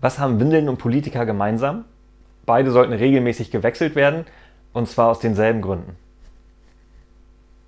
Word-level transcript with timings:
Was 0.00 0.18
haben 0.18 0.40
Windeln 0.40 0.68
und 0.68 0.78
Politiker 0.78 1.26
gemeinsam? 1.26 1.84
Beide 2.46 2.70
sollten 2.70 2.92
regelmäßig 2.92 3.50
gewechselt 3.50 3.94
werden, 3.94 4.24
und 4.72 4.88
zwar 4.88 5.08
aus 5.08 5.20
denselben 5.20 5.60
Gründen. 5.60 5.96